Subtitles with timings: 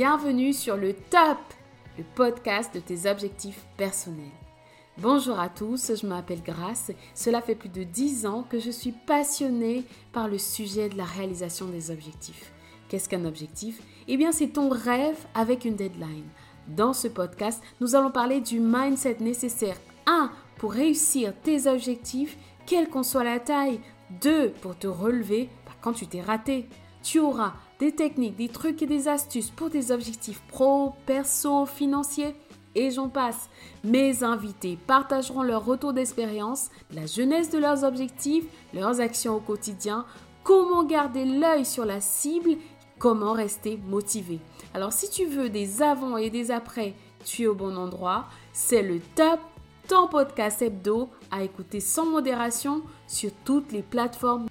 [0.00, 1.36] bienvenue sur le Top,
[1.98, 4.32] le podcast de tes objectifs personnels.
[4.96, 6.90] Bonjour à tous, je m'appelle Grace.
[7.14, 9.84] Cela fait plus de 10 ans que je suis passionnée
[10.14, 12.50] par le sujet de la réalisation des objectifs.
[12.88, 13.82] Qu'est-ce qu'un objectif?
[14.08, 16.30] Eh bien, c'est ton rêve avec une deadline.
[16.66, 22.88] Dans ce podcast, nous allons parler du mindset nécessaire 1 pour réussir tes objectifs, quelle
[22.88, 23.80] qu'en soit la taille,
[24.22, 26.70] 2 pour te relever bah, quand tu t'es raté.
[27.02, 32.36] Tu auras des techniques, des trucs et des astuces pour tes objectifs pro, perso, financiers
[32.74, 33.48] et j'en passe.
[33.82, 38.44] Mes invités partageront leur retour d'expérience, la jeunesse de leurs objectifs,
[38.74, 40.04] leurs actions au quotidien,
[40.44, 42.56] comment garder l'œil sur la cible,
[42.98, 44.40] comment rester motivé.
[44.74, 46.94] Alors si tu veux des avant et des après,
[47.24, 48.26] tu es au bon endroit.
[48.52, 49.40] C'est le top,
[49.88, 54.46] ton podcast hebdo à écouter sans modération sur toutes les plateformes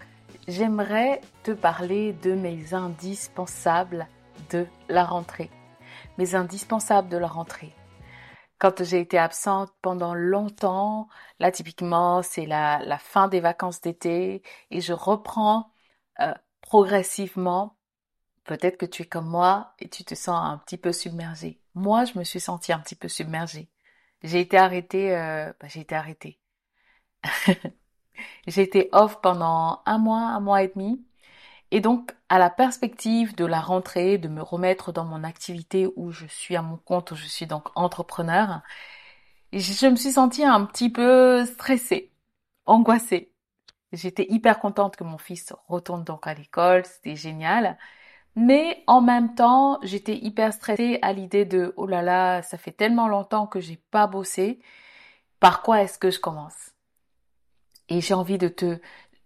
[0.50, 4.08] j'aimerais te parler de mes indispensables
[4.50, 5.50] de la rentrée.
[6.18, 7.74] Mes indispensables de la rentrée.
[8.58, 11.08] Quand j'ai été absente pendant longtemps,
[11.40, 15.72] là typiquement c'est la, fin des vacances d'été et je reprends
[16.20, 17.78] euh, progressivement.
[18.44, 21.62] Peut-être que tu es comme moi et tu te sens un petit peu submergé.
[21.76, 23.70] Moi, je me suis sentie un petit peu submergée.
[24.24, 26.40] J'ai été arrêtée, euh, bah, j'ai été arrêtée.
[28.48, 31.04] J'ai été off pendant un mois, un mois et demi.
[31.72, 36.12] Et donc, à la perspective de la rentrée, de me remettre dans mon activité où
[36.12, 38.62] je suis à mon compte, où je suis donc entrepreneur,
[39.54, 42.12] je me suis sentie un petit peu stressée,
[42.66, 43.34] angoissée.
[43.94, 47.78] J'étais hyper contente que mon fils retourne donc à l'école, c'était génial.
[48.36, 52.72] Mais en même temps, j'étais hyper stressée à l'idée de oh là là, ça fait
[52.72, 54.62] tellement longtemps que j'ai pas bossé.
[55.40, 56.72] Par quoi est-ce que je commence?
[57.90, 58.80] Et j'ai envie de te,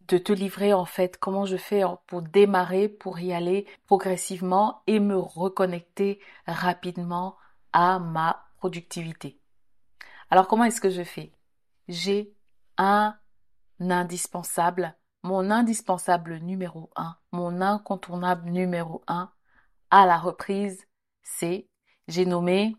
[0.07, 4.99] de te livrer en fait comment je fais pour démarrer, pour y aller progressivement et
[4.99, 7.37] me reconnecter rapidement
[7.71, 9.39] à ma productivité.
[10.29, 11.33] Alors comment est-ce que je fais?
[11.87, 12.33] J'ai
[12.77, 13.15] un
[13.79, 19.31] indispensable, mon indispensable numéro un, mon incontournable numéro un
[19.91, 20.87] à la reprise,
[21.21, 21.67] c'est,
[22.07, 22.75] j'ai nommé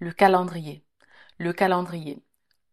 [0.00, 0.84] le calendrier.
[1.38, 2.24] Le calendrier.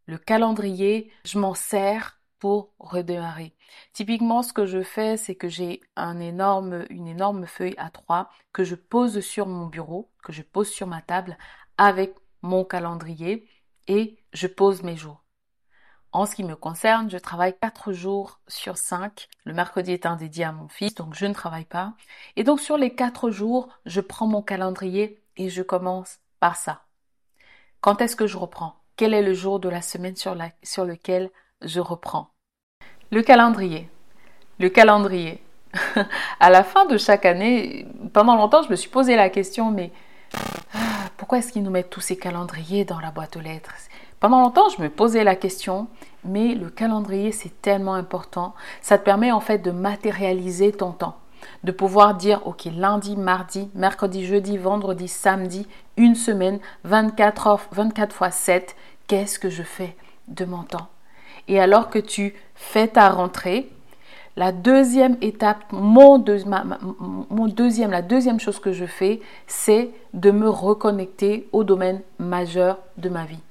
[0.07, 3.55] Le calendrier, je m'en sers pour redémarrer.
[3.93, 8.75] Typiquement, ce que je fais, c'est que j'ai une énorme feuille à 3 que je
[8.75, 11.37] pose sur mon bureau, que je pose sur ma table
[11.77, 13.47] avec mon calendrier
[13.87, 15.23] et je pose mes jours.
[16.11, 19.29] En ce qui me concerne, je travaille 4 jours sur 5.
[19.45, 21.93] Le mercredi est un dédié à mon fils, donc je ne travaille pas.
[22.35, 26.85] Et donc sur les 4 jours, je prends mon calendrier et je commence par ça.
[27.79, 28.80] Quand est-ce que je reprends?
[29.01, 30.35] Quel est le jour de la semaine sur,
[30.85, 31.31] lequel
[31.63, 32.27] je reprends?
[33.09, 33.89] Le calendrier.
[34.59, 35.41] Le calendrier.
[36.39, 39.91] à la fin de chaque année, pendant longtemps, je me suis posé la question, mais
[40.75, 43.73] ah, pourquoi est-ce qu'ils nous mettent tous ces calendriers dans la boîte aux lettres?
[44.19, 45.87] Pendant longtemps, je me posais la question,
[46.23, 48.53] mais le calendrier, c'est tellement important.
[48.83, 51.17] Ça te permet en fait de matérialiser ton temps
[51.63, 55.67] de pouvoir dire, ok, lundi, mardi, mercredi, jeudi, vendredi, samedi,
[55.97, 58.75] une semaine, 24 heures, 24 fois 7,
[59.11, 59.97] qu'est-ce que je fais
[60.29, 60.87] de mon temps
[61.49, 63.69] Et alors que tu fais ta rentrée,
[64.37, 71.49] la deuxième étape, mon, deuxième, la deuxième chose que je fais, c'est de me reconnecter
[71.51, 73.41] au domaine majeur de ma vie.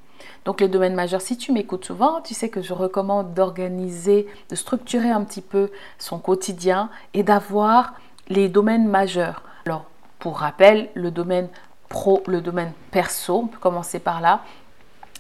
[0.47, 4.55] Donc les domaines majeurs, si tu m'écoutes souvent, tu sais que je recommande d'organiser, de
[4.55, 7.93] structurer un petit peu son quotidien et d'avoir
[8.31, 9.43] les domaines majeurs.
[9.67, 9.85] Alors,
[10.21, 11.51] pour rappel, le domaine
[11.91, 14.41] pro, le domaine perso, on peut commencer par là,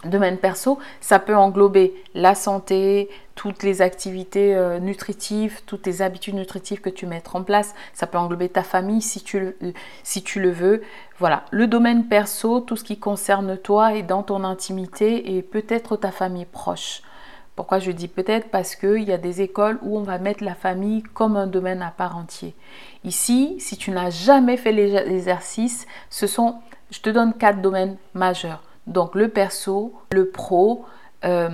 [0.04, 6.34] domaine perso, ça peut englober la santé, toutes les activités euh, nutritives, toutes les habitudes
[6.34, 7.74] nutritives que tu mets en place.
[7.92, 9.56] Ça peut englober ta famille si tu, le,
[10.02, 10.82] si tu le veux.
[11.18, 15.96] Voilà, le domaine perso, tout ce qui concerne toi et dans ton intimité et peut-être
[15.96, 17.02] ta famille proche.
[17.56, 18.48] Pourquoi je dis peut-être?
[18.48, 21.82] Parce qu'il y a des écoles où on va mettre la famille comme un domaine
[21.82, 22.54] à part entier.
[23.04, 26.54] Ici, si tu n'as jamais fait l'exercice, ce sont,
[26.90, 28.62] je te donne quatre domaines majeurs.
[28.86, 30.84] Donc le perso, le pro,
[31.24, 31.50] euh,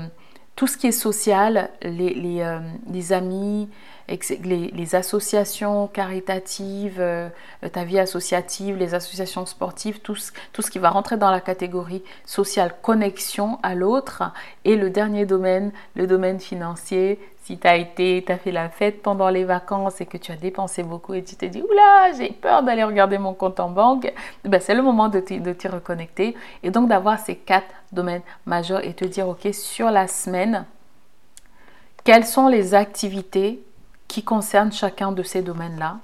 [0.56, 2.60] tout ce qui est social, les, euh,
[3.10, 3.68] amis,
[4.08, 7.28] les, associations caritatives, euh,
[7.72, 10.16] ta vie associative, les associations sportives, tout
[10.54, 14.22] tout ce qui va rentrer dans la catégorie sociale, connexion à l'autre.
[14.64, 19.02] Et le dernier domaine, le domaine financier, si tu as été, tu fait la fête
[19.02, 22.32] pendant les vacances et que tu as dépensé beaucoup et tu t'es dit, oula, j'ai
[22.32, 24.12] peur d'aller regarder mon compte en banque,
[24.44, 28.94] ben, c'est le moment de t'y reconnecter et donc d'avoir ces quatre domaines majeurs et
[28.94, 30.64] te dire, ok, sur la semaine,
[32.02, 33.62] quelles sont les activités
[34.08, 35.98] qui concernent chacun de ces domaines-là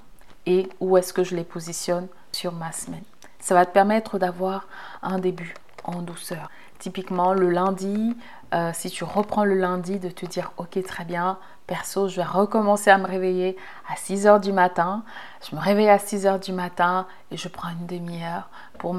[0.45, 3.03] et où est-ce que je les positionne sur ma semaine?
[3.41, 4.65] Ça va te permettre d'avoir
[5.01, 6.49] un début en douceur.
[6.83, 8.13] Typiquement, le lundi,
[8.53, 12.25] euh, si tu reprends le lundi, de te dire, ok, très bien, perso, je vais
[12.25, 13.55] recommencer à me réveiller
[13.87, 15.05] à 6 heures du matin.
[15.49, 18.49] Je me réveille à 6 heures du matin et je prends une demi-heure
[18.79, 18.97] pour,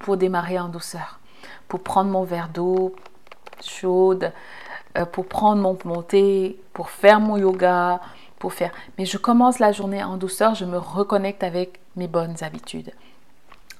[0.00, 1.18] pour démarrer en douceur.
[1.66, 2.94] Pour prendre mon verre d'eau
[3.62, 4.30] chaude,
[4.98, 8.02] euh, pour prendre mon, mon thé, pour faire mon yoga,
[8.38, 8.72] pour faire.
[8.98, 12.92] Mais je commence la journée en douceur, je me reconnecte avec mes bonnes habitudes.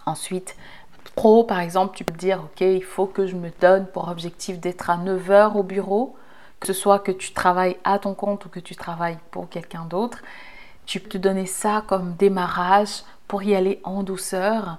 [0.06, 0.56] Ensuite,
[1.10, 4.58] pro, par exemple, tu peux dire, OK, il faut que je me donne pour objectif
[4.58, 6.16] d'être à 9 heures au bureau,
[6.60, 9.84] que ce soit que tu travailles à ton compte ou que tu travailles pour quelqu'un
[9.84, 10.18] d'autre.
[10.86, 14.78] Tu peux te donner ça comme démarrage pour y aller en douceur.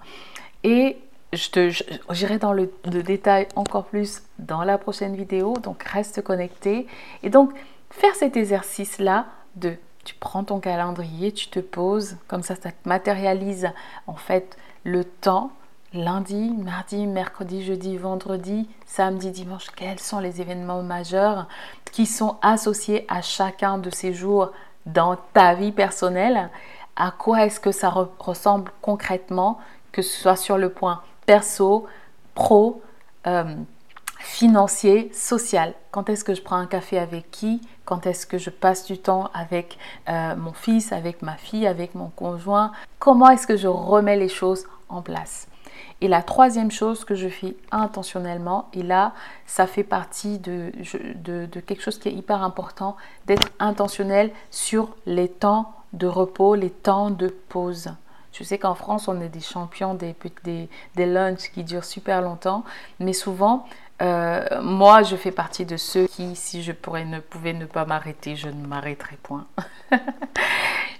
[0.63, 0.97] Et
[1.33, 6.87] j'irai dans le, le, détail encore plus dans la prochaine vidéo, donc reste connecté.
[7.23, 7.53] Et donc,
[7.91, 12.89] faire cet exercice-là de, tu prends ton calendrier, tu te poses, comme ça, ça te
[12.89, 13.69] matérialise
[14.07, 15.51] en fait le temps
[15.93, 21.47] lundi, mardi, mercredi, jeudi, vendredi, samedi, dimanche, quels sont les événements majeurs
[21.91, 24.51] qui sont associés à chacun de ces jours
[24.85, 26.49] dans ta vie personnelle?
[26.95, 27.89] À quoi est-ce que ça
[28.19, 29.59] ressemble concrètement,
[29.91, 31.87] que ce soit sur le point perso,
[32.35, 32.81] pro,
[33.25, 33.55] euh,
[34.19, 35.73] financier, social.
[35.91, 37.61] Quand est-ce que je prends un café avec qui?
[37.85, 39.77] Quand est-ce que je passe du temps avec
[40.09, 42.71] euh, mon fils, avec ma fille, avec mon conjoint?
[42.99, 45.47] Comment est-ce que je remets les choses en place?
[46.01, 49.13] Et la troisième chose que je fais intentionnellement, et là,
[49.45, 50.71] ça fait partie de,
[51.65, 52.95] quelque chose qui est hyper important,
[53.25, 57.89] d'être intentionnel sur les temps de repos, les temps de pause.
[58.31, 62.21] Je sais qu'en France, on est des champions des, des, des lunchs qui durent super
[62.21, 62.63] longtemps,
[62.99, 63.65] mais souvent,
[64.01, 68.35] euh, moi, je fais partie de ceux qui, si je ne pouvais ne pas m'arrêter,
[68.35, 69.45] je ne m'arrêterai point.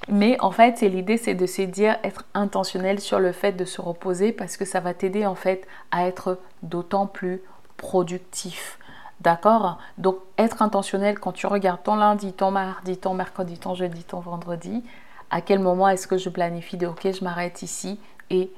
[0.10, 3.80] Mais en fait, l'idée, c'est de se dire, être intentionnel sur le fait de se
[3.82, 7.42] reposer parce que ça va t'aider en fait à être d'autant plus
[7.78, 8.80] productif.
[9.22, 9.78] D'accord?
[9.98, 14.20] Donc, être intentionnel quand tu regardes ton lundi, ton mardi, ton mercredi, ton jeudi, ton
[14.20, 14.84] vendredi,
[15.30, 18.00] à quel moment est-ce que je planifie de, ok, je m'arrête ici
[18.30, 18.52] et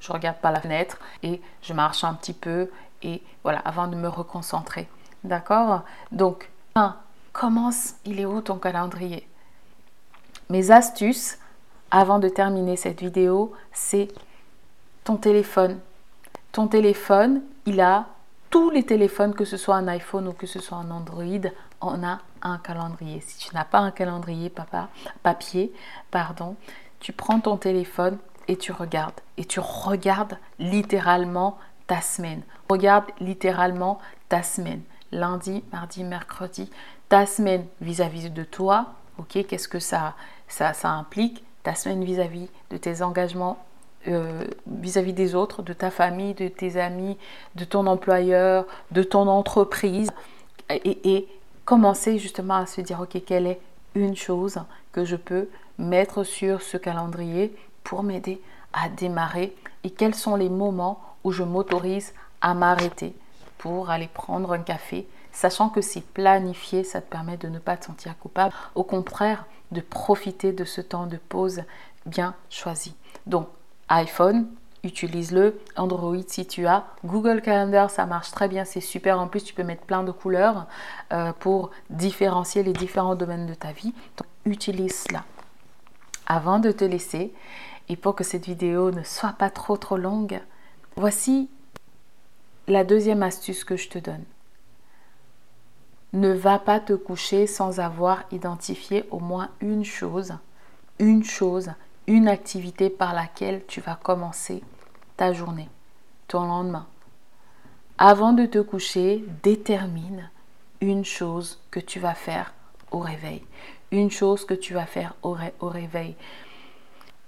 [0.00, 2.70] je regarde pas la fenêtre et je marche un petit peu
[3.02, 4.88] et voilà, avant de me reconcentrer.
[5.24, 5.82] D'accord?
[6.12, 6.96] Donc, 1.
[7.32, 9.28] Commence, il est où ton calendrier?
[10.50, 11.38] Mes astuces
[11.90, 14.08] avant de terminer cette vidéo, c'est
[15.04, 15.78] ton téléphone.
[16.52, 18.06] Ton téléphone, il a
[18.50, 22.02] tous les téléphones, que ce soit un iPhone ou que ce soit un Android, on
[22.02, 23.20] a un calendrier.
[23.20, 24.88] Si tu n'as pas un calendrier papa,
[25.22, 25.72] papier,
[26.10, 26.56] pardon,
[27.00, 28.18] tu prends ton téléphone
[28.48, 29.20] et tu regardes.
[29.36, 31.58] Et tu regardes littéralement
[31.88, 32.42] ta semaine.
[32.70, 33.98] Regarde littéralement
[34.28, 34.82] ta semaine.
[35.10, 36.70] Lundi, mardi, mercredi,
[37.08, 38.94] ta semaine vis-à-vis -vis de toi.
[39.18, 40.14] Ok, qu'est-ce que ça
[40.48, 41.44] ça, implique?
[41.62, 43.58] Ta semaine vis-à-vis de tes engagements
[44.06, 47.18] euh, vis-à-vis des autres, de ta famille, de tes amis,
[47.56, 50.08] de ton employeur, de ton entreprise.
[50.70, 51.26] Et,
[51.64, 53.60] commencer justement à se dire, OK, quelle est
[53.94, 54.58] une chose
[54.92, 57.54] que je peux mettre sur ce calendrier
[57.84, 58.40] pour m'aider
[58.72, 59.54] à démarrer?
[59.84, 63.14] Et quels sont les moments où je m'autorise à m'arrêter
[63.58, 67.76] pour aller prendre un café, sachant que c'est planifié, ça te permet de ne pas
[67.76, 68.54] te sentir coupable.
[68.74, 71.62] Au contraire, de profiter de ce temps de pause
[72.06, 72.94] bien choisi.
[73.26, 73.48] Donc,
[73.88, 74.46] iPhone,
[74.84, 75.60] utilise-le.
[75.76, 76.86] Android, si tu as.
[77.04, 79.18] Google Calendar, ça marche très bien, c'est super.
[79.18, 80.66] En plus, tu peux mettre plein de couleurs
[81.12, 83.92] euh, pour différencier les différents domaines de ta vie.
[84.16, 85.24] Donc, utilise cela.
[86.26, 87.32] Avant de te laisser,
[87.88, 90.40] et pour que cette vidéo ne soit pas trop trop longue,
[90.98, 91.48] voici
[92.66, 94.24] la deuxième astuce que je te donne.
[96.12, 100.34] Ne va pas te coucher sans avoir identifié au moins une chose,
[100.98, 101.70] une chose,
[102.08, 104.62] une activité par laquelle tu vas commencer
[105.16, 105.68] ta journée,
[106.26, 106.86] ton lendemain.
[107.98, 110.30] Avant de te coucher, détermine
[110.80, 112.54] une chose que tu vas faire
[112.90, 113.44] au réveil.
[113.92, 116.16] Une chose que tu vas faire au, réveil.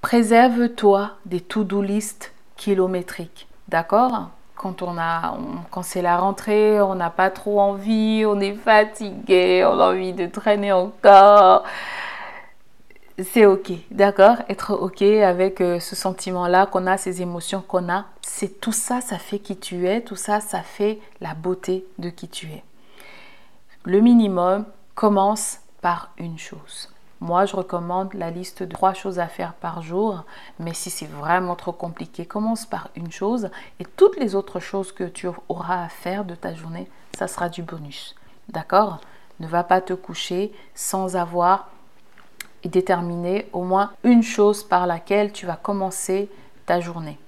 [0.00, 3.46] Préserve-toi des to-do list kilométriques.
[3.70, 5.38] D'accord quand on a,
[5.70, 10.12] quand c'est la rentrée, on n'a pas trop envie, on est fatigué, on a envie
[10.12, 11.64] de traîner encore.
[13.22, 18.04] C'est ok, d'accord Être ok avec euh, ce sentiment-là qu'on a, ces émotions qu'on a,
[18.20, 22.10] c'est tout ça, ça fait qui tu es, tout ça, ça fait la beauté de
[22.10, 22.62] qui tu es.
[23.84, 26.90] Le minimum commence par une chose.
[27.20, 30.24] Moi, je recommande la liste de trois choses à faire par jour,
[30.58, 34.90] mais si c'est vraiment trop compliqué, commence par une chose et toutes les autres choses
[34.90, 38.14] que tu auras à faire de ta journée, ça sera du bonus.
[38.48, 39.00] D'accord?
[39.38, 41.68] Ne va pas te coucher sans avoir
[42.64, 46.30] déterminé au moins une chose par laquelle tu vas commencer
[46.64, 47.18] ta journée.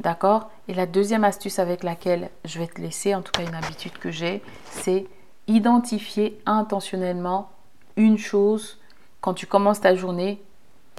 [0.00, 0.50] D'accord?
[0.66, 3.96] Et la deuxième astuce avec laquelle je vais te laisser, en tout cas une habitude
[3.98, 5.06] que j'ai, c'est
[5.46, 7.50] identifier intentionnellement
[7.96, 8.79] une chose
[9.20, 10.42] quand tu commences ta journée,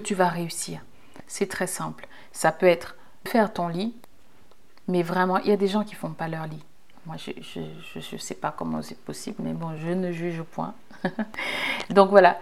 [0.04, 0.80] tu vas réussir.
[1.26, 2.06] C'est très simple.
[2.32, 3.94] Ça peut être faire ton lit,
[4.88, 6.64] mais vraiment, il y a des gens qui font pas leur lit.
[7.06, 10.74] Moi, je ne sais pas comment c'est possible, mais bon, je ne juge point.
[11.90, 12.38] Donc voilà,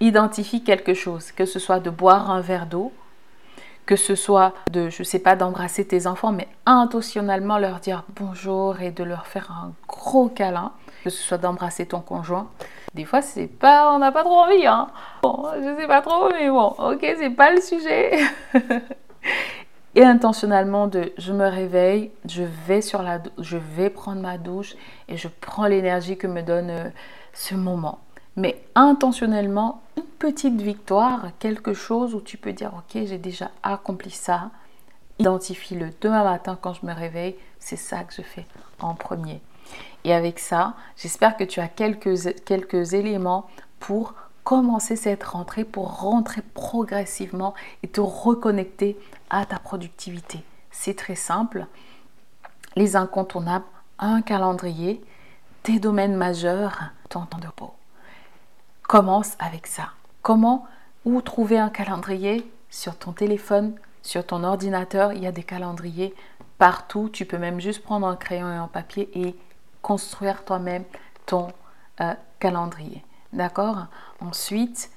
[0.00, 2.92] identifie quelque chose, que ce soit de boire un verre d'eau,
[3.86, 8.80] que ce soit de, je sais pas, d'embrasser tes enfants, mais intentionnellement leur dire bonjour
[8.80, 10.72] et de leur faire un gros câlin,
[11.02, 12.48] que ce soit d'embrasser ton conjoint.
[12.94, 14.88] Des fois, c'est pas, on n'a pas trop envie, hein.
[15.22, 18.18] Bon, je sais pas trop, mais bon, ok, c'est pas le sujet.
[19.94, 24.74] et intentionnellement de je me réveille, je vais sur la je vais prendre ma douche
[25.08, 26.88] et je prends l'énergie que me donne euh,
[27.32, 27.98] ce moment.
[28.36, 29.82] Mais intentionnellement,
[30.24, 34.52] petite victoire, quelque chose où tu peux dire OK, j'ai déjà accompli ça.
[35.18, 38.46] Identifie-le demain matin quand je me réveille, c'est ça que je fais
[38.80, 39.42] en premier.
[40.02, 43.50] Et avec ça, j'espère que tu as quelques, quelques éléments
[43.80, 44.14] pour
[44.44, 47.52] commencer cette rentrée pour rentrer progressivement
[47.82, 50.42] et te reconnecter à ta productivité.
[50.70, 51.66] C'est très simple.
[52.76, 53.66] Les incontournables,
[53.98, 55.04] un calendrier,
[55.62, 57.74] tes domaines majeurs, ton temps de repos.
[58.84, 59.90] Commence avec ça.
[60.24, 60.66] Comment
[61.04, 66.14] Où trouver un calendrier Sur ton téléphone, sur ton ordinateur, il y a des calendriers
[66.56, 67.10] partout.
[67.12, 69.36] Tu peux même juste prendre un crayon et un papier et
[69.82, 70.84] construire toi-même
[71.26, 71.48] ton
[72.00, 73.04] euh, calendrier.
[73.34, 73.88] D'accord?
[74.18, 74.90] Ensuite,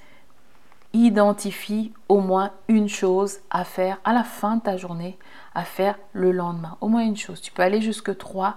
[0.94, 5.20] identifie au moins une chose à faire à la fin de ta journée,
[5.54, 6.78] à faire le lendemain.
[6.80, 7.42] Au moins une chose.
[7.42, 8.56] Tu peux aller jusque trois.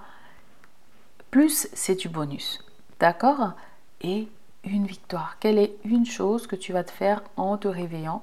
[1.32, 2.64] Plus, c'est du bonus.
[3.00, 3.54] D'accord?
[4.02, 4.28] Et
[4.64, 5.36] une victoire.
[5.40, 8.22] Quelle est une chose que tu vas te faire en te réveillant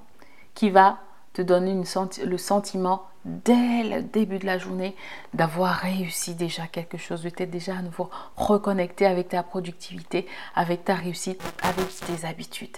[0.54, 1.00] qui va
[1.34, 1.80] te donner
[2.26, 4.96] le sentiment dès le début de la journée
[5.34, 10.86] d'avoir réussi déjà quelque chose, de t'être déjà à nouveau reconnecté avec ta productivité, avec
[10.86, 12.78] ta réussite, avec tes habitudes.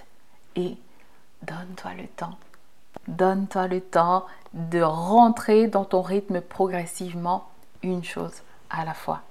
[0.55, 0.75] Et
[1.43, 2.37] donne-toi le temps.
[3.07, 7.47] Donne-toi le temps de rentrer dans ton rythme progressivement,
[7.83, 9.21] une chose à la fois.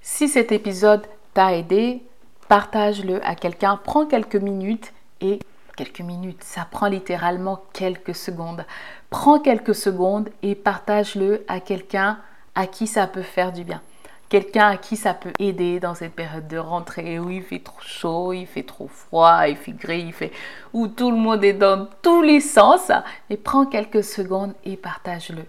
[0.00, 2.02] Si cet épisode t'a aidé,
[2.48, 5.38] partage-le à quelqu'un, prends quelques minutes et
[5.76, 8.64] quelques minutes, ça prend littéralement quelques secondes.
[9.10, 12.18] Prends quelques secondes et partage-le à quelqu'un
[12.54, 13.80] à qui ça peut faire du bien.
[14.28, 17.80] Quelqu'un à qui ça peut aider dans cette période de rentrée où il fait trop
[17.80, 20.32] chaud, il fait trop froid, il fait gris, il fait
[20.74, 22.90] où tout le monde est dans tous les sens.
[23.30, 25.44] Et prends quelques secondes et partage-le.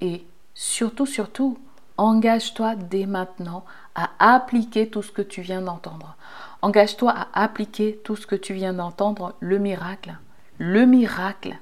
[0.00, 1.58] Et surtout, surtout,
[1.98, 6.16] engage-toi dès maintenant à appliquer tout ce que tu viens d'entendre.
[6.62, 10.16] Engage-toi à appliquer tout ce que tu viens d'entendre, le miracle.
[10.58, 11.56] Le miracle,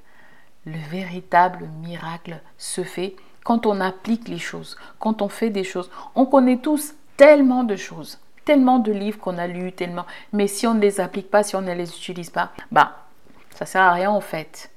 [0.67, 5.91] le véritable miracle se fait quand on applique les choses, quand on fait des choses.
[6.15, 10.07] On connaît tous tellement de choses, tellement de livres qu'on a lus, tellement.
[10.33, 13.07] Mais si on ne les applique pas, si on ne les utilise pas, bah,
[13.55, 14.71] ça sert à rien en fait.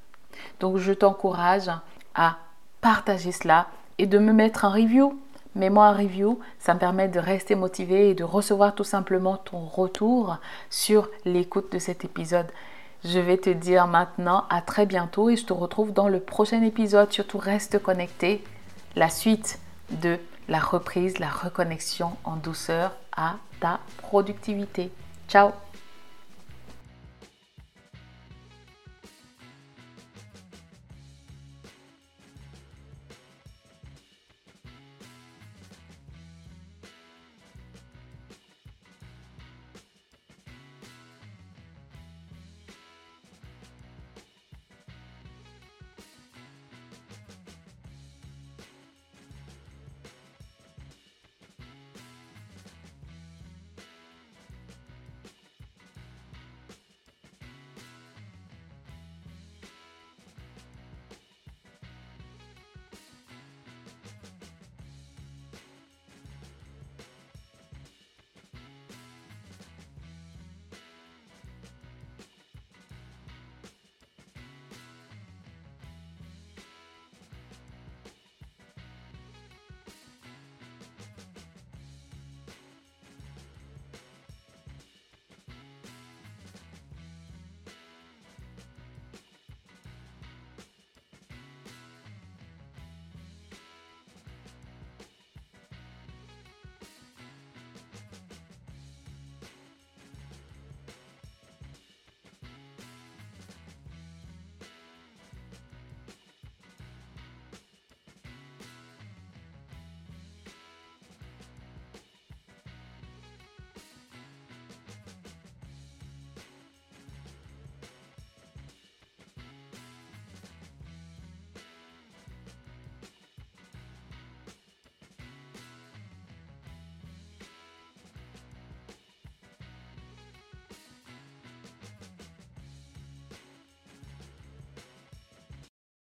[0.60, 1.70] Donc je t'encourage
[2.16, 2.38] à
[2.82, 3.68] partager cela
[3.98, 5.21] et de me mettre un review
[5.56, 9.60] Mets-moi un review, ça me permet de rester motivé et de recevoir tout simplement ton
[9.60, 10.38] retour
[10.70, 12.48] sur l'écoute de cet épisode.
[13.04, 16.62] Je vais te dire maintenant à très bientôt et je te retrouve dans le prochain
[16.62, 17.12] épisode.
[17.12, 18.44] Surtout reste connecté.
[18.96, 24.92] La suite de la reprise, la reconnexion en douceur à ta productivité.
[25.28, 25.52] Ciao